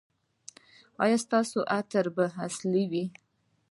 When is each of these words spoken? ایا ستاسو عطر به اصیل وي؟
ایا 1.03 1.17
ستاسو 1.25 1.59
عطر 1.77 2.05
به 2.15 2.25
اصیل 2.45 2.75
وي؟ 2.91 3.05